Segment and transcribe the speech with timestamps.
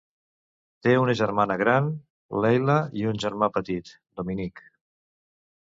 [0.87, 1.91] Té una germana gran,
[2.45, 4.67] Leila, i un germà petit, Dominic.